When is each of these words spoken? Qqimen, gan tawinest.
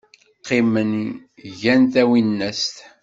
Qqimen, 0.39 0.93
gan 1.59 1.81
tawinest. 1.93 2.75